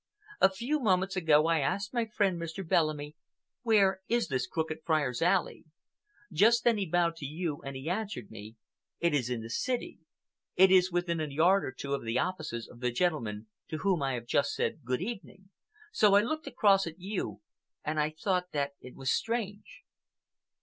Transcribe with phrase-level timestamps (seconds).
[0.39, 2.67] A few moments ago I asked my friend Mr.
[2.67, 3.15] Bellamy,
[3.61, 5.63] 'Where is this Crooked Friars' Alley?'
[6.31, 8.55] Just then he bowed to you, and he answered me,
[8.99, 9.99] 'It is in the city.
[10.55, 14.01] It is within a yard or two of the offices of the gentleman to whom
[14.01, 15.51] I just have said good evening.'
[15.91, 17.41] So I looked across at you
[17.85, 19.83] and I thought that it was strange."